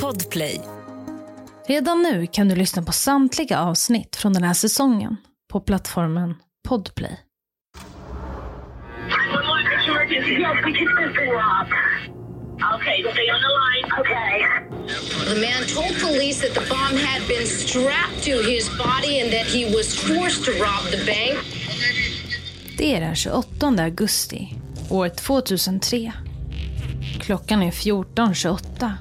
[0.00, 0.60] Podplay.
[1.66, 5.16] Redan nu kan du lyssna på samtliga avsnitt från den här säsongen
[5.52, 6.34] på plattformen
[6.68, 7.16] Podplay.
[12.74, 13.86] Okay, stay on the line.
[14.00, 14.38] Okay.
[15.28, 19.46] The man told police that the bomb had been strapped to his body and that
[19.46, 21.38] he was forced to rob the bank.
[22.78, 24.54] Det är den 28 augusti,
[24.90, 26.12] år 2003.
[27.20, 28.92] Klockan är 14.28.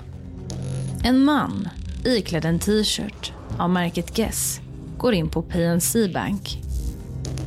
[1.04, 1.70] En man,
[2.06, 4.60] iklädd en t-shirt av märket Guess,
[4.97, 6.57] går in på PNC Bank.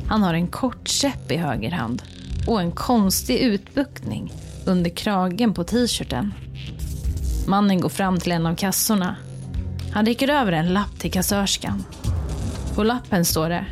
[0.07, 2.03] Han har en kort käpp i höger hand
[2.47, 4.33] och en konstig utbuktning
[4.65, 6.33] under kragen på t-shirten.
[7.47, 9.15] Mannen går fram till en av kassorna.
[9.91, 11.83] Han räcker över en lapp till kassörskan.
[12.75, 13.65] På lappen står det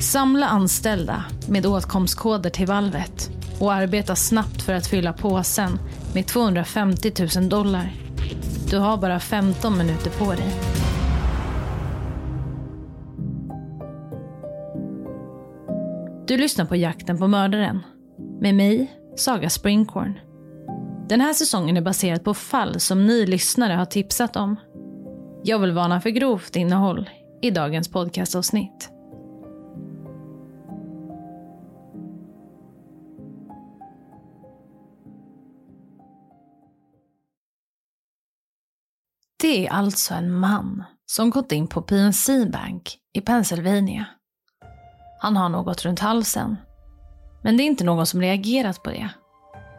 [0.00, 5.78] Samla anställda med åtkomstkoder till valvet och arbeta snabbt för att fylla påsen
[6.14, 7.92] med 250 000 dollar.
[8.70, 10.54] Du har bara 15 minuter på dig.
[16.26, 17.80] Du lyssnar på Jakten på mördaren
[18.40, 20.18] med mig, Saga Springhorn.
[21.08, 24.56] Den här säsongen är baserad på fall som ni lyssnare har tipsat om.
[25.44, 27.10] Jag vill varna för grovt innehåll
[27.42, 28.97] i dagens podcastavsnitt.
[39.40, 44.06] Det är alltså en man som gått in på PNC Bank i Pennsylvania.
[45.20, 46.56] Han har något runt halsen.
[47.42, 49.08] Men det är inte någon som reagerat på det.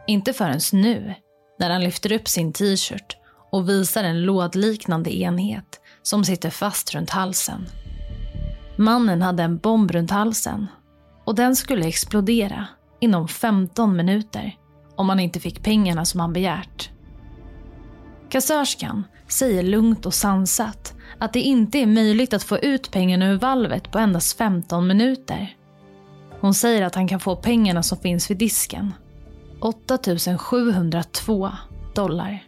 [0.06, 1.14] Inte förrän nu,
[1.58, 3.16] när han lyfter upp sin t-shirt
[3.50, 7.66] och visar en lådliknande enhet som sitter fast runt halsen.
[8.76, 10.66] Mannen hade en bomb runt halsen
[11.24, 12.66] och den skulle explodera
[13.00, 14.56] inom 15 minuter
[14.96, 16.90] om han inte fick pengarna som han begärt.
[18.30, 23.38] Kassörskan säger lugnt och sansat att det inte är möjligt att få ut pengarna ur
[23.38, 25.56] valvet på endast 15 minuter.
[26.40, 28.94] Hon säger att han kan få pengarna som finns vid disken.
[29.60, 29.98] 8
[30.38, 31.50] 702
[31.94, 32.44] dollar.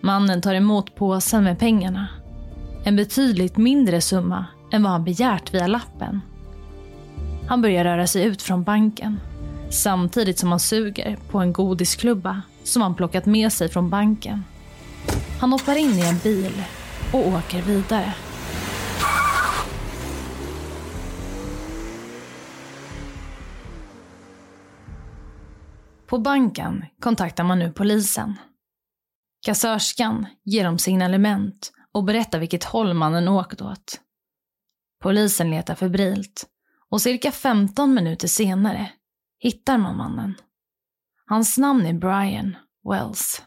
[0.00, 2.08] Mannen tar emot påsen med pengarna.
[2.84, 6.20] En betydligt mindre summa än vad han begärt via lappen.
[7.48, 9.20] Han börjar röra sig ut från banken
[9.70, 14.44] samtidigt som han suger på en godisklubba som han plockat med sig från banken.
[15.40, 16.64] Han hoppar in i en bil
[17.12, 18.14] och åker vidare.
[26.06, 28.38] På banken kontaktar man nu polisen.
[29.46, 34.00] Kassörskan ger dem signalement och berättar vilket håll mannen åkt åt.
[35.02, 36.46] Polisen letar febrilt
[36.90, 38.92] och cirka 15 minuter senare
[39.38, 40.34] hittar man mannen.
[41.26, 42.56] Hans namn är Brian
[42.88, 43.42] Wells.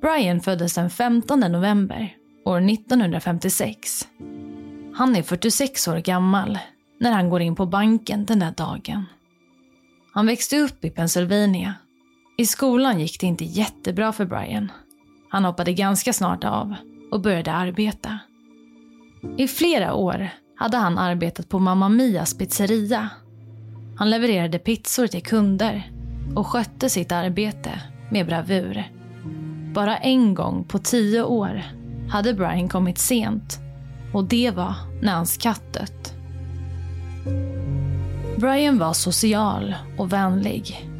[0.00, 4.08] Brian föddes den 15 november år 1956.
[4.94, 6.58] Han är 46 år gammal
[7.00, 9.04] när han går in på banken den där dagen.
[10.14, 11.74] Han växte upp i Pennsylvania.
[12.38, 14.72] I skolan gick det inte jättebra för Brian.
[15.28, 16.74] Han hoppade ganska snart av
[17.10, 18.18] och började arbeta.
[19.36, 23.08] I flera år hade han arbetat på Mamma Mias pizzeria.
[23.96, 25.92] Han levererade pizzor till kunder
[26.36, 28.97] och skötte sitt arbete med bravur.
[29.78, 31.62] Bara en gång på tio år
[32.10, 33.58] hade Brian kommit sent
[34.12, 36.14] och det var när hans katt dött.
[38.36, 40.90] Brian var social och vänlig.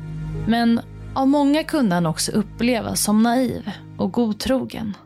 [0.47, 0.81] Men
[1.15, 4.97] av många kunde han också upplevas som naiv och godtrogen.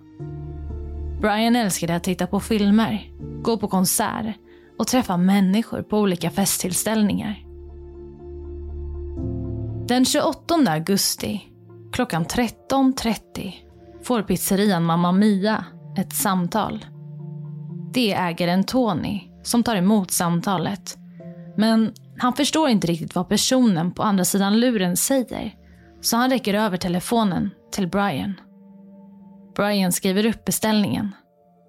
[1.21, 3.11] Brian älskade att titta på filmer,
[3.43, 4.37] gå på konsert
[4.79, 7.45] och träffa människor på olika festtillställningar.
[9.87, 11.43] Den 28 augusti
[11.93, 13.53] klockan 13.30
[14.05, 15.65] får pizzerian Mamma Mia
[15.99, 16.87] ett samtal.
[17.93, 20.97] Det är ägaren Tony som tar emot samtalet.
[21.57, 25.55] Men han förstår inte riktigt vad personen på andra sidan luren säger.
[26.01, 28.35] Så han räcker över telefonen till Brian.
[29.57, 31.15] Brian skriver upp beställningen.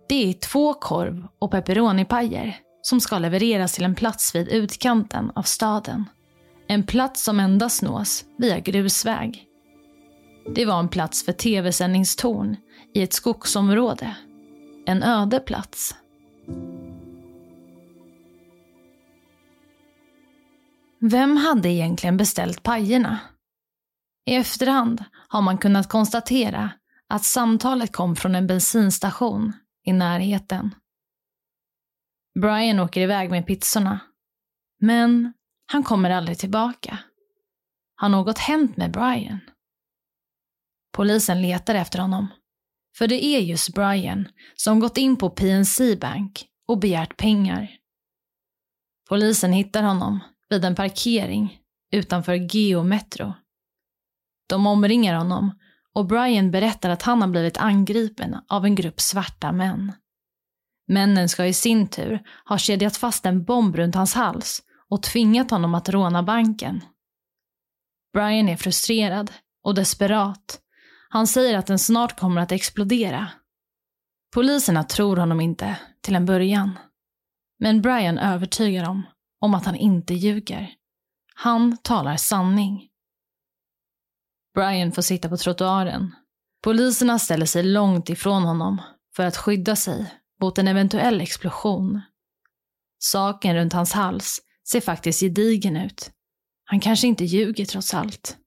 [0.09, 5.41] Det är två korv och pepperonipajer som ska levereras till en plats vid utkanten av
[5.41, 6.05] staden.
[6.67, 9.47] En plats som endast nås via grusväg.
[10.45, 12.57] Det var en plats för tv-sändningstorn
[12.93, 14.17] i ett skogsområde.
[14.85, 15.95] En öde plats.
[20.99, 23.19] Vem hade egentligen beställt pajerna?
[24.25, 26.71] I efterhand har man kunnat konstatera
[27.09, 29.53] att samtalet kom från en bensinstation
[29.85, 30.75] i närheten.
[32.41, 33.99] Brian åker iväg med pizzorna.
[34.79, 35.33] Men
[35.65, 36.99] han kommer aldrig tillbaka.
[37.95, 39.39] Har något hänt med Brian?
[40.93, 42.27] Polisen letar efter honom.
[42.97, 47.69] För det är just Brian som gått in på PNC Bank och begärt pengar.
[49.09, 50.19] Polisen hittar honom
[50.49, 51.59] vid en parkering
[51.91, 53.33] utanför Geo Metro.
[54.49, 55.59] De omringar honom
[55.93, 59.91] och Brian berättar att han har blivit angripen av en grupp svarta män.
[60.87, 65.51] Männen ska i sin tur ha kedjat fast en bomb runt hans hals och tvingat
[65.51, 66.81] honom att råna banken.
[68.13, 69.31] Brian är frustrerad
[69.63, 70.59] och desperat.
[71.13, 73.31] Han säger att den snart kommer att explodera.
[74.33, 76.79] Poliserna tror honom inte till en början.
[77.59, 79.03] Men Brian övertygar dem
[79.39, 80.73] om att han inte ljuger.
[81.35, 82.89] Han talar sanning.
[84.55, 86.15] Brian får sitta på trottoaren.
[86.63, 88.81] Poliserna ställer sig långt ifrån honom
[89.15, 92.01] för att skydda sig mot en eventuell explosion.
[92.99, 94.39] Saken runt hans hals
[94.69, 96.11] ser faktiskt gedigen ut.
[96.65, 98.37] Han kanske inte ljuger trots allt.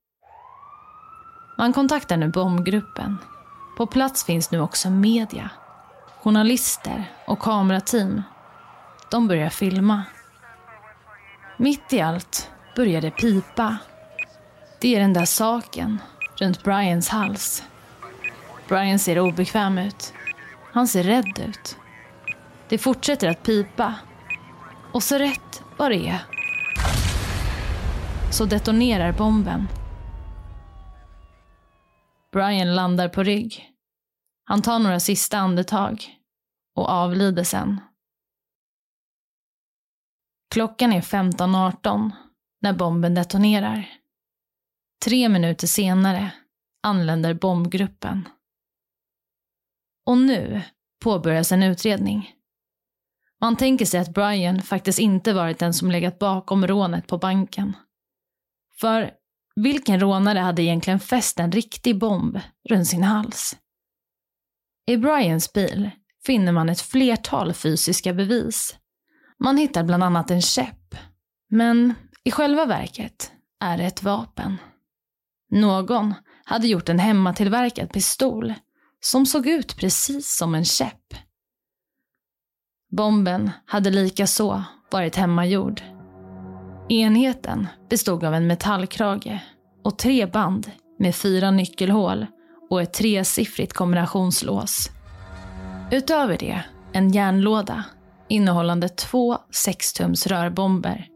[1.59, 3.17] Man kontaktar nu bombgruppen.
[3.77, 5.49] På plats finns nu också media.
[6.23, 8.21] Journalister och kamerateam.
[9.11, 10.03] De börjar filma.
[11.57, 13.77] Mitt i allt börjar det pipa.
[14.79, 16.01] Det är den där saken
[16.35, 17.63] runt Brians hals.
[18.67, 20.13] Brian ser obekväm ut.
[20.71, 21.77] Han ser rädd ut.
[22.69, 23.93] Det fortsätter att pipa.
[24.91, 26.25] Och så rätt vad det är
[28.31, 29.67] så detonerar bomben.
[32.31, 33.73] Brian landar på rygg.
[34.43, 36.17] Han tar några sista andetag
[36.75, 37.81] och avlider sen.
[40.51, 42.11] Klockan är 15.18
[42.61, 43.89] när bomben detonerar.
[45.05, 46.31] Tre minuter senare
[46.83, 48.29] anländer bombgruppen.
[50.05, 50.61] Och nu
[51.03, 52.33] påbörjas en utredning.
[53.41, 57.75] Man tänker sig att Brian faktiskt inte varit den som legat bakom rånet på banken.
[58.79, 59.13] För
[59.63, 62.39] vilken rånare hade egentligen fäst en riktig bomb
[62.69, 63.57] runt sin hals?
[64.87, 65.89] I Brians bil
[66.25, 68.75] finner man ett flertal fysiska bevis.
[69.39, 70.95] Man hittar bland annat en käpp.
[71.49, 71.93] Men
[72.23, 74.57] i själva verket är det ett vapen.
[75.51, 76.13] Någon
[76.45, 78.53] hade gjort en hemmatillverkad pistol
[78.99, 81.13] som såg ut precis som en käpp.
[82.91, 85.96] Bomben hade likaså varit hemmagjord.
[86.89, 89.39] Enheten bestod av en metallkrage
[89.83, 92.25] och tre band med fyra nyckelhål
[92.69, 94.89] och ett tresiffrigt kombinationslås.
[95.91, 96.63] Utöver det
[96.93, 97.83] en järnlåda
[98.27, 101.07] innehållande två 6-tums rörbomber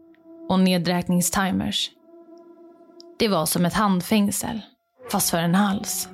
[0.48, 1.90] och nedräkningstimers.
[3.18, 4.60] Det var som ett handfängsel,
[5.10, 6.08] fast för en hals.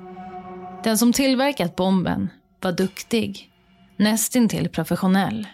[0.83, 2.29] Den som tillverkat bomben
[2.61, 3.51] var duktig,
[3.97, 5.47] nästintill professionell.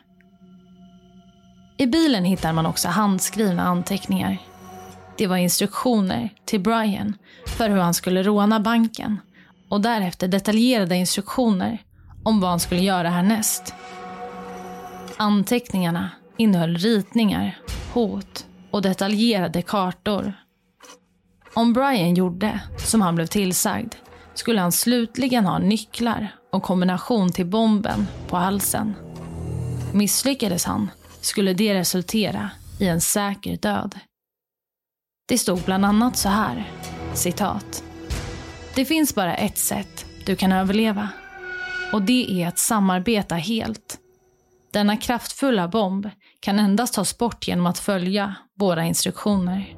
[1.78, 4.38] I bilen hittar man också handskrivna anteckningar.
[5.18, 7.14] Det var instruktioner till Brian
[7.48, 9.20] för hur han skulle råna banken
[9.70, 11.82] och därefter detaljerade instruktioner
[12.24, 13.74] om vad han skulle göra härnäst.
[15.18, 17.58] Anteckningarna innehöll ritningar,
[17.94, 20.34] hot och detaljerade kartor.
[21.54, 23.94] Om Brian gjorde som han blev tillsagd
[24.34, 28.94] skulle han slutligen ha nycklar och kombination till bomben på halsen.
[29.94, 30.90] Misslyckades han
[31.26, 34.00] skulle det resultera i en säker död.
[35.28, 36.72] Det stod bland annat så här,
[37.14, 37.84] citat.
[38.76, 41.10] Det finns bara ett sätt du kan överleva
[41.94, 43.98] och det är att samarbeta helt.
[44.74, 49.76] Denna kraftfulla bomb kan endast tas bort genom att följa våra instruktioner.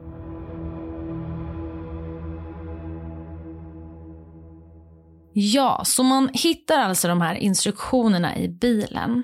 [5.33, 9.23] Ja, så man hittar alltså de här instruktionerna i bilen.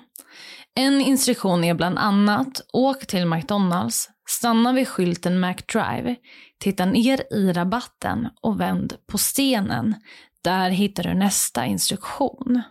[0.76, 6.16] En instruktion är bland annat åk till McDonalds, stanna vid skylten McDrive,
[6.60, 9.96] titta ner i rabatten och vänd på stenen.
[10.44, 12.62] Där hittar du nästa instruktion.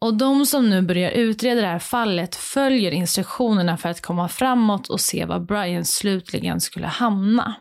[0.00, 4.88] Och de som nu börjar utreda det här fallet följer instruktionerna för att komma framåt
[4.88, 7.54] och se var Brian slutligen skulle hamna.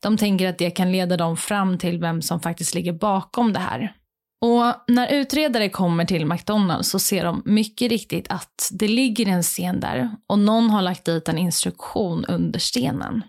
[0.00, 3.58] De tänker att det kan leda dem fram till vem som faktiskt ligger bakom det
[3.58, 3.94] här.
[4.42, 9.42] Och när utredare kommer till McDonalds så ser de mycket riktigt att det ligger en
[9.42, 13.22] sten där och någon har lagt dit en instruktion under stenen.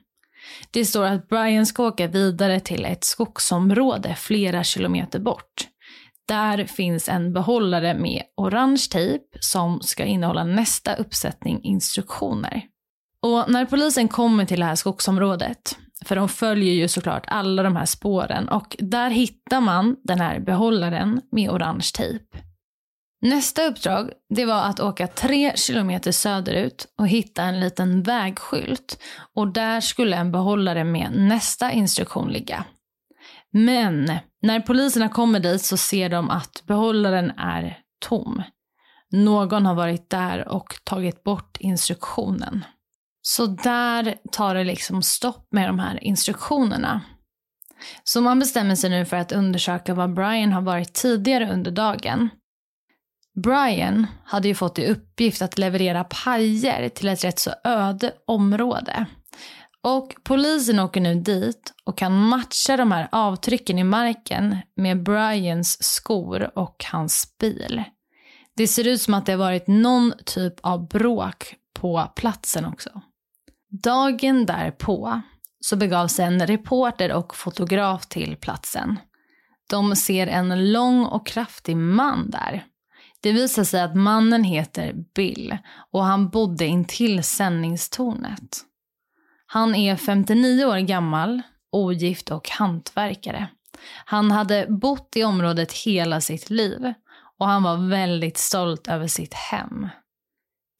[0.72, 5.68] Det står att Brian ska åka vidare till ett skogsområde flera kilometer bort.
[6.28, 12.62] Där finns en behållare med orange tejp som ska innehålla nästa uppsättning instruktioner.
[13.22, 17.76] Och när polisen kommer till det här skogsområdet för de följer ju såklart alla de
[17.76, 22.38] här spåren och där hittar man den här behållaren med orange tejp.
[23.22, 29.04] Nästa uppdrag det var att åka tre kilometer söderut och hitta en liten vägskylt.
[29.36, 32.66] Och där skulle en behållare med nästa instruktion ligga.
[33.52, 38.44] Men när poliserna kommer dit så ser de att behållaren är tom.
[39.12, 42.66] Någon har varit där och tagit bort instruktionen.
[43.26, 47.02] Så där tar det liksom stopp med de här instruktionerna.
[48.04, 52.30] Så man bestämmer sig nu för att undersöka var Brian har varit tidigare under dagen.
[53.44, 59.06] Brian hade ju fått i uppgift att leverera pajer till ett rätt så öde område.
[59.84, 65.84] Och polisen åker nu dit och kan matcha de här avtrycken i marken med Brians
[65.84, 67.84] skor och hans bil.
[68.56, 73.02] Det ser ut som att det har varit någon typ av bråk på platsen också.
[73.82, 75.22] Dagen därpå
[75.60, 79.00] så begav sig en reporter och fotograf till platsen.
[79.70, 82.66] De ser en lång och kraftig man där.
[83.22, 85.58] Det visar sig att mannen heter Bill
[85.92, 88.58] och han bodde intill sändningstornet.
[89.46, 93.48] Han är 59 år gammal, ogift och hantverkare.
[94.06, 96.94] Han hade bott i området hela sitt liv
[97.40, 99.88] och han var väldigt stolt över sitt hem.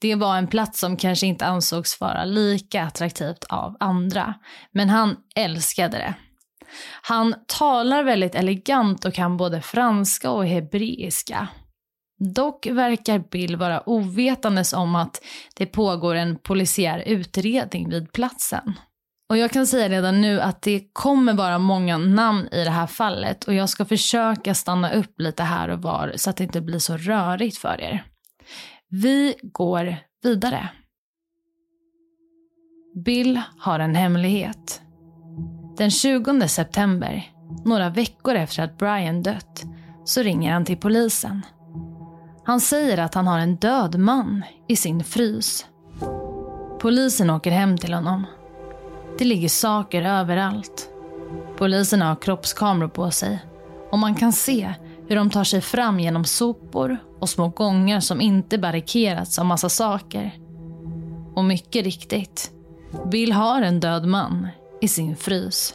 [0.04, 4.34] Det var en plats som kanske inte ansågs vara lika attraktivt av andra,
[4.72, 6.14] men han älskade det.
[7.02, 11.48] Han talar väldigt elegant och kan både franska och hebreiska.
[12.34, 15.22] Dock verkar Bill vara ovetandes om att
[15.56, 18.72] det pågår en polisiär utredning vid platsen.
[19.30, 22.86] Och jag kan säga redan nu att det kommer vara många namn i det här
[22.86, 26.60] fallet och jag ska försöka stanna upp lite här och var så att det inte
[26.60, 28.04] blir så rörigt för er.
[29.02, 30.68] Vi går vidare.
[33.04, 34.82] Bill har en hemlighet.
[35.76, 37.32] Den 20 september,
[37.64, 39.62] några veckor efter att Brian dött,
[40.04, 41.42] så ringer han till polisen.
[42.44, 45.66] Han säger att han har en död man i sin frys.
[46.80, 48.26] Polisen åker hem till honom.
[49.18, 50.88] Det ligger saker överallt.
[51.56, 53.44] Polisen har kroppskameror på sig
[53.90, 54.74] och man kan se
[55.08, 59.68] hur de tar sig fram genom sopor och små gångar som inte barrikerats av massa
[59.68, 60.38] saker.
[61.34, 62.50] Och mycket riktigt,
[63.10, 64.48] Bill har en död man
[64.80, 65.74] i sin frys.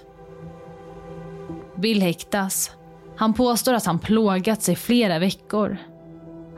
[1.78, 2.72] Bill häktas.
[3.18, 5.78] Han påstår att han plågats i flera veckor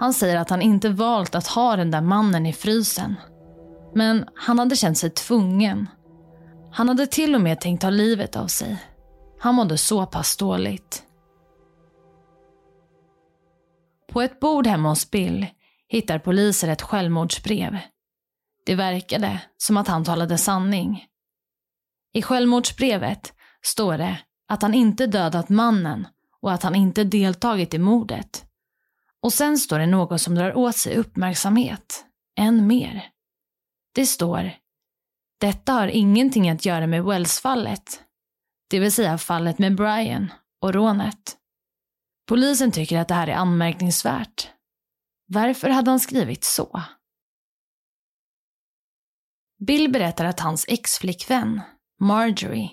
[0.01, 3.15] han säger att han inte valt att ha den där mannen i frysen.
[3.93, 5.89] Men han hade känt sig tvungen.
[6.71, 8.77] Han hade till och med tänkt ta livet av sig.
[9.39, 11.03] Han mådde så pass dåligt.
[14.11, 15.47] På ett bord hemma hos Bill
[15.87, 17.77] hittar poliser ett självmordsbrev.
[18.65, 21.05] Det verkade som att han talade sanning.
[22.13, 26.07] I självmordsbrevet står det att han inte dödat mannen
[26.41, 28.45] och att han inte deltagit i mordet.
[29.21, 32.05] Och sen står det något som drar åt sig uppmärksamhet.
[32.37, 33.09] Än mer.
[33.95, 34.51] Det står
[35.39, 38.01] Detta har ingenting att göra med Wells-fallet.
[38.69, 41.37] Det vill säga fallet med Brian och rånet.
[42.31, 44.49] Polisen tycker att det här är anmärkningsvärt.
[45.27, 46.81] Varför hade han skrivit så?
[49.59, 51.61] Bill berättar att hans ex-flickvän,
[51.99, 52.69] Marjorie,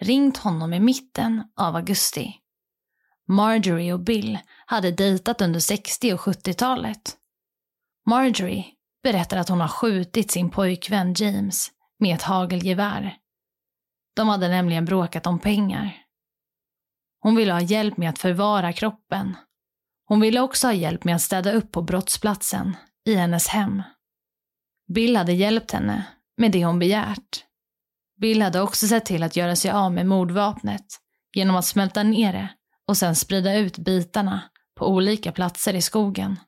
[0.00, 2.34] ringt honom i mitten av augusti.
[3.28, 7.16] Marjorie och Bill hade dejtat under 60 och 70-talet.
[8.06, 8.64] Marjorie
[9.02, 13.16] berättar att hon har skjutit sin pojkvän James med ett hagelgevär.
[14.16, 16.03] De hade nämligen bråkat om pengar.
[17.24, 19.36] Hon ville ha hjälp med att förvara kroppen.
[20.06, 23.82] Hon ville också ha hjälp med att städa upp på brottsplatsen i hennes hem.
[24.94, 27.44] Bill hade hjälpt henne med det hon begärt.
[28.20, 30.86] Bill hade också sett till att göra sig av med mordvapnet
[31.34, 32.48] genom att smälta ner det
[32.88, 34.42] och sen sprida ut bitarna
[34.74, 36.40] på olika platser i skogen.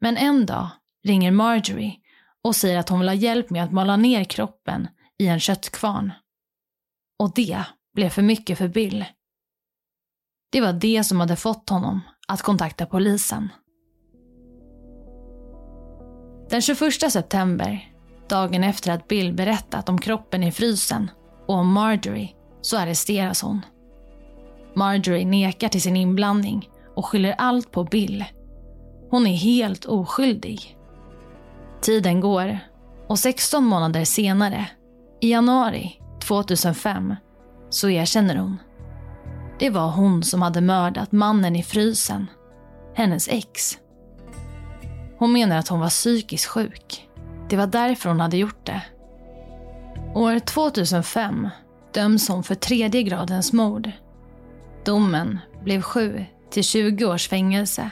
[0.00, 0.68] Men en dag
[1.04, 1.96] ringer Marjorie
[2.42, 6.12] och säger att hon vill ha hjälp med att mala ner kroppen i en köttkvarn.
[7.18, 7.64] Och det
[7.94, 9.04] blev för mycket för Bill.
[10.50, 13.48] Det var det som hade fått honom att kontakta polisen.
[16.50, 17.92] Den 21 september,
[18.28, 21.10] dagen efter att Bill berättat om kroppen i frysen
[21.46, 22.28] och om Marjorie,
[22.60, 23.60] så arresteras hon.
[24.74, 28.24] Marjorie nekar till sin inblandning och skyller allt på Bill.
[29.10, 30.78] Hon är helt oskyldig.
[31.80, 32.58] Tiden går
[33.08, 34.66] och 16 månader senare,
[35.20, 37.14] i januari 2005,
[37.70, 38.56] så erkänner hon.
[39.58, 42.26] Det var hon som hade mördat mannen i frysen,
[42.94, 43.78] hennes ex.
[45.18, 47.08] Hon menar att hon var psykiskt sjuk.
[47.48, 48.82] Det var därför hon hade gjort det.
[50.14, 51.48] År 2005
[51.94, 53.92] döms hon för tredje gradens mord
[54.84, 57.90] Domen blev 7 till 20 års fängelse.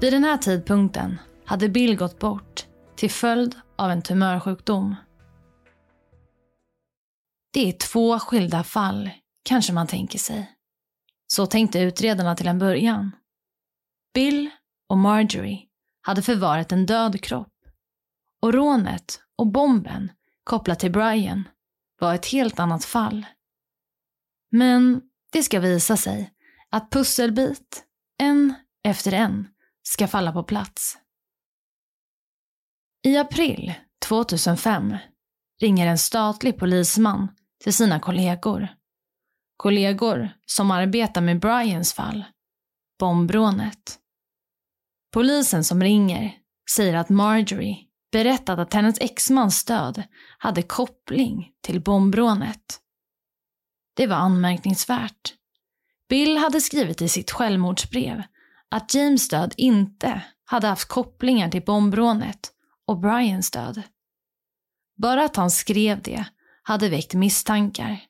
[0.00, 2.66] Vid den här tidpunkten hade Bill gått bort
[2.96, 4.94] till följd av en tumörsjukdom.
[7.52, 9.10] Det är två skilda fall,
[9.42, 10.50] kanske man tänker sig.
[11.26, 13.10] Så tänkte utredarna till en början.
[14.14, 14.50] Bill
[14.88, 15.58] och Marjorie
[16.02, 17.52] hade förvarat en död kropp.
[18.42, 20.12] Och rånet och bomben
[20.44, 21.48] kopplat till Brian
[22.00, 23.26] var ett helt annat fall.
[24.50, 26.30] Men det ska visa sig
[26.70, 27.84] att pusselbit,
[28.18, 28.54] en
[28.84, 29.48] efter en,
[29.82, 30.98] ska falla på plats.
[33.02, 33.74] I april
[34.06, 34.96] 2005
[35.60, 37.28] ringer en statlig polisman
[37.62, 38.68] till sina kollegor.
[39.60, 42.24] Kollegor som arbetar med Brians fall,
[42.98, 43.98] bombrånet.
[45.12, 46.36] Polisen som ringer
[46.70, 47.76] säger att Marjorie
[48.12, 50.02] berättat att hennes exmans död
[50.38, 52.80] hade koppling till bombrånet.
[53.96, 55.34] Det var anmärkningsvärt.
[56.08, 58.22] Bill hade skrivit i sitt självmordsbrev
[58.68, 62.52] att James död inte hade haft kopplingar till bombrånet
[62.86, 63.82] och Brians död.
[64.96, 66.24] Bara att han skrev det
[66.62, 68.09] hade väckt misstankar.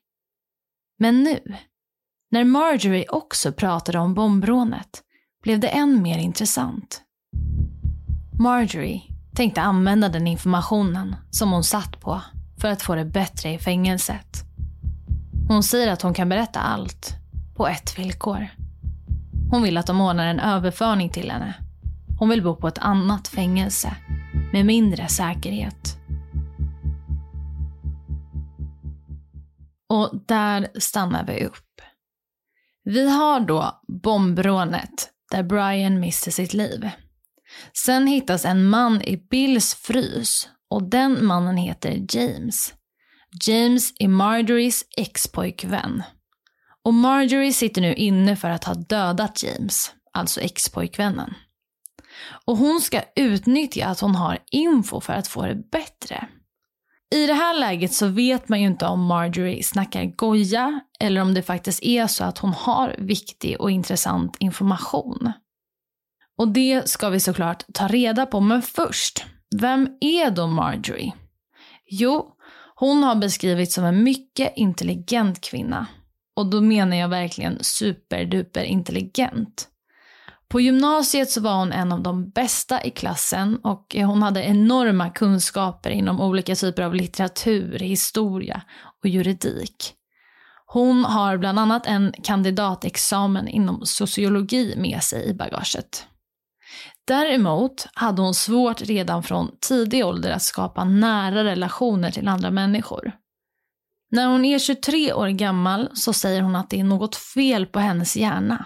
[1.01, 1.39] Men nu,
[2.31, 5.01] när Marjorie också pratade om bombrånet,
[5.43, 7.01] blev det än mer intressant.
[8.39, 9.01] Marjorie
[9.35, 12.21] tänkte använda den informationen som hon satt på
[12.57, 14.43] för att få det bättre i fängelset.
[15.47, 17.15] Hon säger att hon kan berätta allt
[17.55, 18.47] på ett villkor.
[19.51, 21.53] Hon vill att de ordnar en överföring till henne.
[22.19, 23.95] Hon vill bo på ett annat fängelse
[24.53, 26.00] med mindre säkerhet.
[29.91, 31.81] Och där stannar vi upp.
[32.83, 36.89] Vi har då bombrånet där Brian mister sitt liv.
[37.85, 42.73] Sen hittas en man i Bills frys och den mannen heter James.
[43.47, 46.03] James är Marjories ex-pojkvän.
[46.83, 51.33] Och Marjorie sitter nu inne för att ha dödat James, alltså ex-pojkvännen.
[52.45, 56.27] Och hon ska utnyttja att hon har info för att få det bättre.
[57.15, 61.33] I det här läget så vet man ju inte om Marjorie snackar goja eller om
[61.33, 65.31] det faktiskt är så att hon har viktig och intressant information.
[66.37, 71.13] Och det ska vi såklart ta reda på, men först, vem är då Marjorie?
[71.85, 72.35] Jo,
[72.75, 75.87] hon har beskrivits som en mycket intelligent kvinna.
[76.35, 79.67] Och då menar jag verkligen superduper intelligent.
[80.51, 85.09] På gymnasiet så var hon en av de bästa i klassen och hon hade enorma
[85.09, 88.61] kunskaper inom olika typer av litteratur, historia
[89.03, 89.93] och juridik.
[90.65, 96.05] Hon har bland annat en kandidatexamen inom sociologi med sig i bagaget.
[97.07, 103.11] Däremot hade hon svårt redan från tidig ålder att skapa nära relationer till andra människor.
[104.09, 107.79] När hon är 23 år gammal så säger hon att det är något fel på
[107.79, 108.65] hennes hjärna.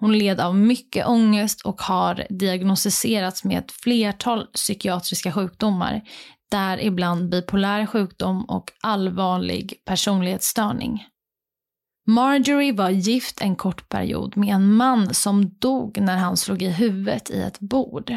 [0.00, 6.02] Hon led av mycket ångest och har diagnostiserats med ett flertal psykiatriska sjukdomar,
[6.50, 11.04] däribland bipolär sjukdom och allvarlig personlighetsstörning.
[12.06, 16.68] Marjorie var gift en kort period med en man som dog när han slog i
[16.68, 18.16] huvudet i ett bord.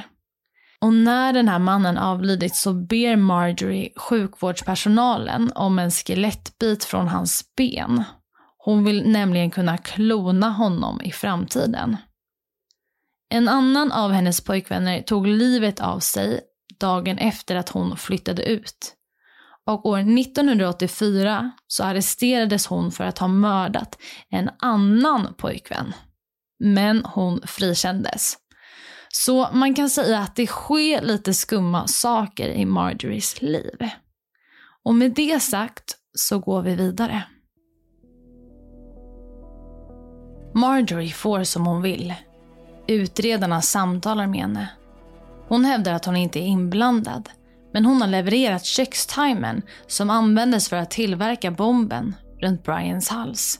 [0.82, 7.44] Och när den här mannen avlidit så ber Marjorie sjukvårdspersonalen om en skelettbit från hans
[7.58, 8.04] ben.
[8.62, 11.98] Hon vill nämligen kunna klona honom i framtiden.
[13.30, 16.42] En annan av hennes pojkvänner tog livet av sig
[16.80, 18.96] dagen efter att hon flyttade ut.
[19.66, 23.98] Och år 1984 så arresterades hon för att ha mördat
[24.30, 25.94] en annan pojkvän.
[26.60, 28.38] Men hon frikändes.
[29.10, 33.90] Så man kan säga att det sker lite skumma saker i Marjories liv.
[34.84, 37.24] Och med det sagt så går vi vidare.
[40.54, 42.14] Marjorie får som hon vill.
[42.88, 44.70] Utredarna samtalar med henne.
[45.48, 47.30] Hon hävdar att hon inte är inblandad
[47.74, 53.60] men hon har levererat kökstimern som användes för att tillverka bomben runt Brians hals.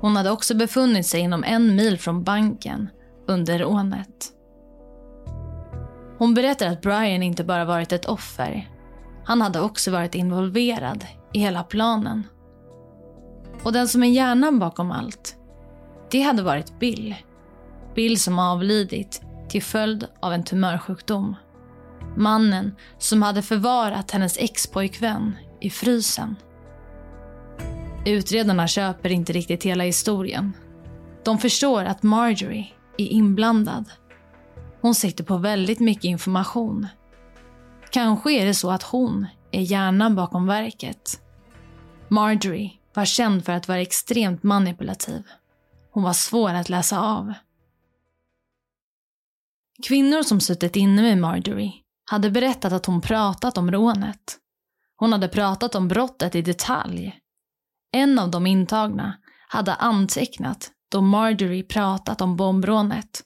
[0.00, 2.88] Hon hade också befunnit sig inom en mil från banken
[3.28, 4.32] under rånet.
[6.18, 8.70] Hon berättar att Brian inte bara varit ett offer.
[9.24, 12.22] Han hade också varit involverad i hela planen.
[13.62, 15.35] Och den som är hjärnan bakom allt,
[16.16, 17.14] det hade varit Bill.
[17.94, 21.34] Bill som avlidit till följd av en tumörsjukdom.
[22.16, 26.36] Mannen som hade förvarat hennes expojkvän i frysen.
[28.06, 30.52] Utredarna köper inte riktigt hela historien.
[31.24, 32.66] De förstår att Marjorie
[32.98, 33.84] är inblandad.
[34.80, 36.86] Hon sitter på väldigt mycket information.
[37.90, 41.20] Kanske är det så att hon är hjärnan bakom verket.
[42.08, 45.22] Marjorie var känd för att vara extremt manipulativ.
[45.96, 47.34] Hon var svår att läsa av.
[49.86, 51.72] Kvinnor som suttit inne med Marjorie
[52.10, 54.38] hade berättat att hon pratat om rånet.
[54.96, 57.18] Hon hade pratat om brottet i detalj.
[57.92, 59.16] En av de intagna
[59.48, 63.22] hade antecknat då Marjorie pratat om bombrånet.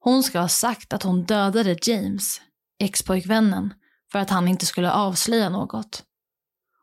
[0.00, 2.40] Hon ska ha sagt att hon dödade James,
[2.78, 3.74] expojkvännen,
[4.12, 6.02] för att han inte skulle avslöja något.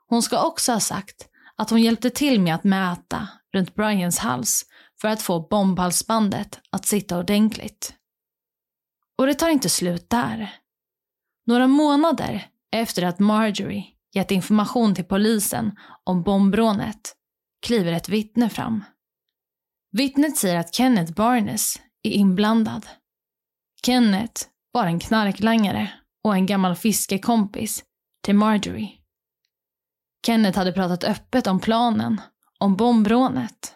[0.07, 4.65] Hon ska också ha sagt att hon hjälpte till med att mäta runt Brians hals
[5.01, 7.93] för att få bombhalsbandet att sitta ordentligt.
[9.17, 10.55] Och det tar inte slut där.
[11.45, 17.15] Några månader efter att Marjorie gett information till polisen om bombrånet
[17.65, 18.83] kliver ett vittne fram.
[19.91, 22.85] Vittnet säger att Kenneth Barnes är inblandad.
[23.85, 27.83] Kenneth var en knarklangare och en gammal fiskekompis
[28.23, 28.89] till Marjorie.
[30.25, 32.21] Kenneth hade pratat öppet om planen,
[32.59, 33.74] om bombrånet.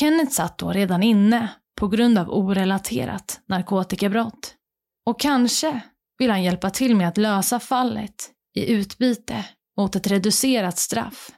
[0.00, 1.48] Kenneth satt då redan inne
[1.80, 4.54] på grund av orelaterat narkotikabrott.
[5.06, 5.80] Och kanske
[6.18, 9.44] vill han hjälpa till med att lösa fallet i utbyte
[9.76, 11.30] mot ett reducerat straff.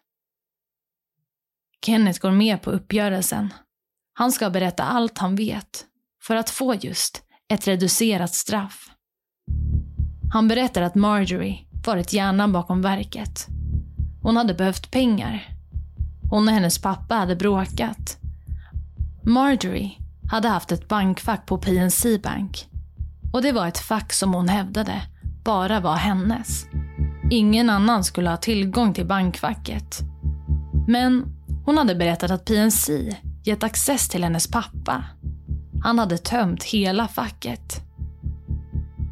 [1.87, 3.55] Kenneth går med på uppgörelsen.
[4.15, 5.85] Han ska berätta allt han vet
[6.23, 8.91] för att få just ett reducerat straff.
[10.33, 13.47] Han berättar att Marjorie varit hjärnan bakom verket.
[14.23, 15.49] Hon hade behövt pengar.
[16.31, 18.24] Hon och hennes pappa hade bråkat.
[19.27, 19.93] Marjorie
[20.31, 22.69] hade haft ett bankfack på PNC Bank.
[23.33, 25.03] Och det var ett fack som hon hävdade
[25.45, 26.67] bara var hennes.
[27.31, 30.01] Ingen annan skulle ha tillgång till bankfacket.
[30.89, 31.25] Men
[31.65, 35.05] hon hade berättat att PNC gett access till hennes pappa.
[35.83, 37.81] Han hade tömt hela facket.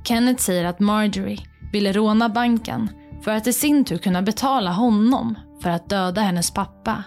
[0.04, 1.38] Kenneth säger att Marjorie
[1.72, 2.88] ville råna banken
[3.22, 7.04] för att i sin tur kunna betala honom för att döda hennes pappa.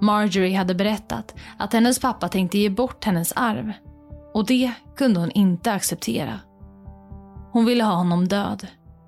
[0.00, 3.72] Marjorie hade berättat att hennes pappa tänkte ge bort hennes arv
[4.34, 6.40] och det kunde hon inte acceptera.
[7.52, 8.66] Hon ville ha honom död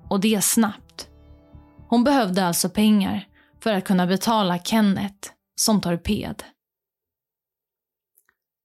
[0.09, 1.09] och det snabbt.
[1.89, 3.27] Hon behövde alltså pengar
[3.63, 5.29] för att kunna betala Kenneth
[5.61, 6.43] som torped.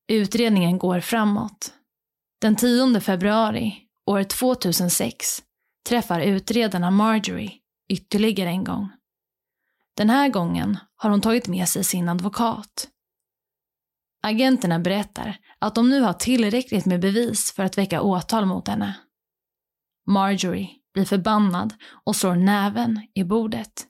[0.09, 1.73] Utredningen går framåt.
[2.41, 3.75] Den 10 februari
[4.07, 5.43] år 2006
[5.89, 7.53] träffar utredarna Marjorie
[7.89, 8.89] ytterligare en gång.
[9.97, 12.89] Den här gången har hon tagit med sig sin advokat.
[14.23, 18.95] Agenterna berättar att de nu har tillräckligt med bevis för att väcka åtal mot henne.
[20.07, 23.87] Marjorie blir förbannad och slår näven i bordet.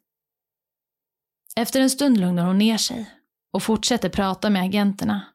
[1.57, 3.11] Efter en stund lugnar hon ner sig
[3.53, 5.27] och fortsätter prata med agenterna.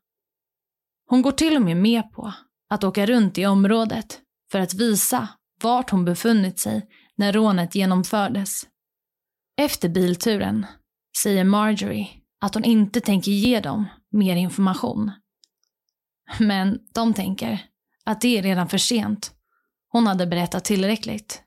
[1.06, 2.34] Hon går till och med med på
[2.70, 4.20] att åka runt i området
[4.52, 5.28] för att visa
[5.62, 8.64] vart hon befunnit sig när rånet genomfördes.
[9.60, 10.65] Efter bilturen
[11.17, 12.08] säger Marjorie
[12.41, 15.12] att hon inte tänker ge dem mer information.
[16.39, 17.65] Men de tänker
[18.06, 19.32] att det är redan för sent.
[19.91, 21.43] Hon hade berättat tillräckligt.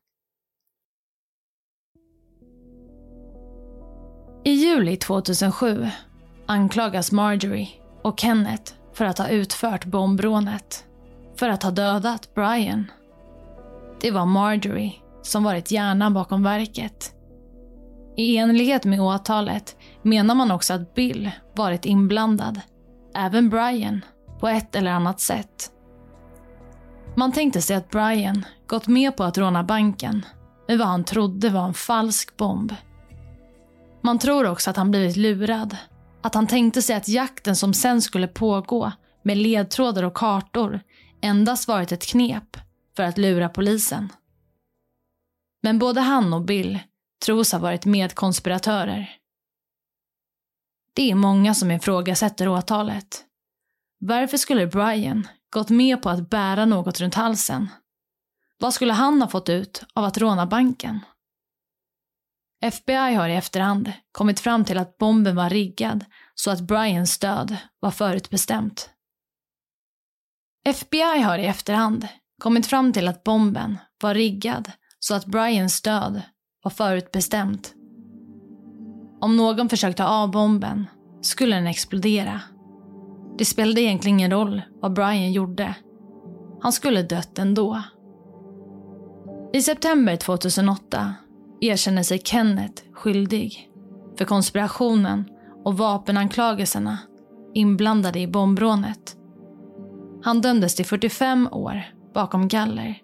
[4.45, 5.87] I juli 2007
[6.47, 7.69] anklagas Marjorie
[8.03, 10.85] och Kenneth för att ha utfört bombrånet.
[11.37, 12.91] För att ha dödat Brian.
[14.01, 17.15] Det var Marjorie som varit hjärnan bakom verket.
[18.17, 22.61] I enlighet med åtalet menar man också att Bill varit inblandad.
[23.15, 24.05] Även Brian,
[24.41, 25.71] på ett eller annat sätt.
[27.17, 30.27] Man tänkte sig att Brian gått med på att råna banken
[30.69, 32.75] med vad han trodde var en falsk bomb.
[34.03, 35.77] Man tror också att han blivit lurad.
[36.23, 40.81] Att han tänkte sig att jakten som sen skulle pågå med ledtrådar och kartor
[41.23, 42.57] endast varit ett knep
[42.97, 44.09] för att lura polisen.
[45.63, 46.79] Men både han och Bill
[47.25, 49.17] tros ha varit medkonspiratörer.
[50.95, 53.25] Det är många som ifrågasätter åtalet.
[53.99, 57.69] Varför skulle Brian gått med på att bära något runt halsen?
[58.59, 61.01] Vad skulle han ha fått ut av att råna banken?
[62.63, 66.05] FBI har i efterhand kommit fram till att bomben var riggad
[66.35, 68.91] så att Brians död var förutbestämt.
[70.65, 72.09] FBI har i efterhand
[72.43, 76.23] kommit fram till att bomben var riggad så att Brians död
[76.63, 77.75] var förutbestämt.
[79.21, 80.87] Om någon försökte ha av bomben
[81.21, 82.41] skulle den explodera.
[83.39, 85.75] Det spelade egentligen ingen roll vad Brian gjorde.
[86.61, 87.83] Han skulle dött ändå.
[89.53, 91.15] I september 2008
[91.61, 93.71] erkänner sig Kenneth skyldig
[94.19, 95.25] för konspirationen
[95.65, 96.99] och vapenanklagelserna
[97.55, 99.17] inblandade i bombrånet.
[100.23, 101.83] Han dömdes till 45 år
[102.15, 102.99] bakom galler.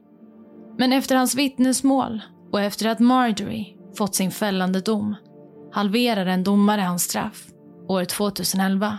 [0.78, 5.16] Men efter hans vittnesmål och efter att Marjorie fått sin fällande dom
[5.72, 7.46] halverar en domare hans straff
[7.88, 8.98] år 2011.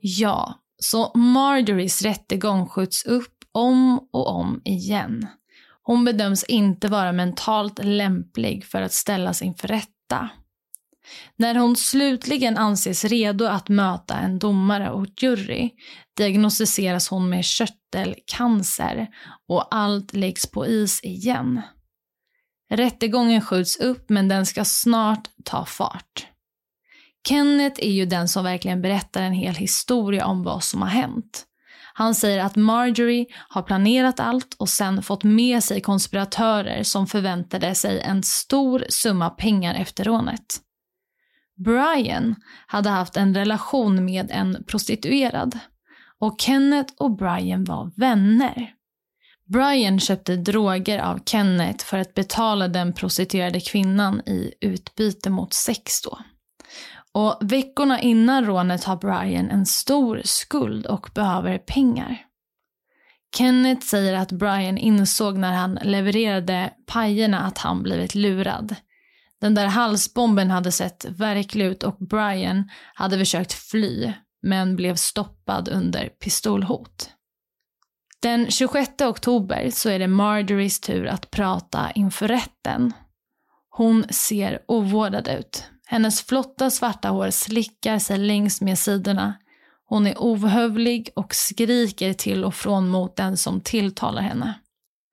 [0.00, 5.26] Ja, Så Marjories rättegång skjuts upp om och om igen.
[5.82, 10.28] Hon bedöms inte vara mentalt lämplig för att ställas inför rätta.
[11.36, 15.70] När hon slutligen anses redo att möta en domare och jury
[16.16, 19.08] diagnostiseras hon med körtelcancer
[19.48, 21.62] och allt läggs på is igen.
[22.70, 26.26] Rättegången skjuts upp men den ska snart ta fart.
[27.28, 31.46] Kenneth är ju den som verkligen berättar en hel historia om vad som har hänt.
[31.94, 37.74] Han säger att Marjorie har planerat allt och sen fått med sig konspiratörer som förväntade
[37.74, 40.60] sig en stor summa pengar efter rånet.
[41.64, 42.34] Brian
[42.66, 45.58] hade haft en relation med en prostituerad
[46.18, 48.74] och Kenneth och Brian var vänner.
[49.46, 56.02] Brian köpte droger av Kenneth för att betala den prostituerade kvinnan i utbyte mot sex
[56.02, 56.18] då.
[57.12, 62.18] Och veckorna innan rånet har Brian en stor skuld och behöver pengar.
[63.36, 68.76] Kenneth säger att Brian insåg när han levererade pajerna att han blivit lurad.
[69.40, 75.68] Den där halsbomben hade sett verklig ut och Brian hade försökt fly men blev stoppad
[75.68, 77.10] under pistolhot.
[78.22, 82.92] Den 26 oktober så är det Marjories tur att prata inför rätten.
[83.70, 85.64] Hon ser ovårdad ut.
[85.86, 89.34] Hennes flotta svarta hår slickar sig längs med sidorna.
[89.84, 94.59] Hon är ohövlig och skriker till och från mot den som tilltalar henne.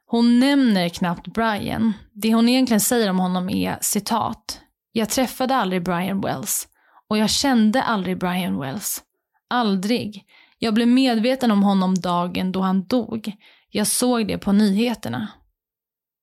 [0.10, 1.94] Hon nämner knappt Brian.
[2.14, 4.62] Det hon egentligen säger om honom är citat.
[4.92, 6.68] Jag träffade aldrig Brian Wells.
[7.08, 9.04] Och jag kände aldrig Brian Wells.
[9.48, 10.26] Aldrig.
[10.60, 13.32] Jag blev medveten om honom dagen då han dog.
[13.70, 15.28] Jag såg det på nyheterna.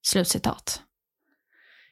[0.03, 0.83] Slutcitat.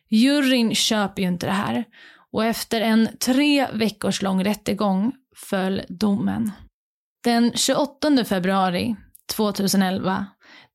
[0.09, 1.85] Juryn köper ju inte det här
[2.33, 6.52] och efter en tre veckors lång rättegång föll domen.
[7.24, 8.96] Den 28 februari
[9.37, 10.26] 2011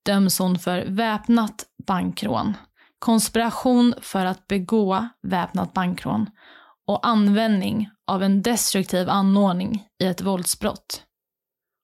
[0.08, 2.54] döms hon för väpnat bankrån,
[3.00, 6.30] konspiration för att begå väpnat bankrån
[6.88, 11.04] och användning av en destruktiv anordning i ett våldsbrott.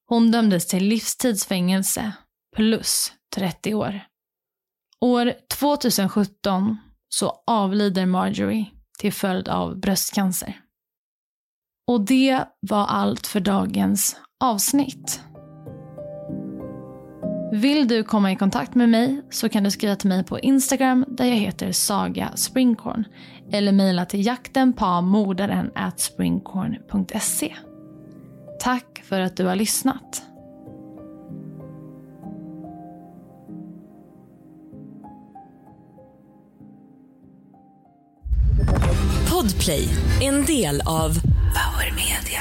[0.08, 2.12] Hon dömdes till livstidsfängelse
[2.56, 4.00] plus 30 år.
[5.00, 6.76] År 2017
[7.08, 8.66] så avlider Marjorie
[8.98, 10.60] till följd av bröstcancer.
[11.86, 15.22] Och det var allt för dagens avsnitt.
[17.54, 21.04] Vill du komma i kontakt med mig så kan du skriva till mig på Instagram
[21.08, 23.04] där jag heter Saga Springkorn
[23.52, 27.54] eller mejla till jaktenpamordaren springkorn.se.
[28.60, 30.22] Tack för att du har lyssnat.
[39.30, 39.88] Podplay,
[40.22, 41.10] en del av
[41.54, 42.40] Power Media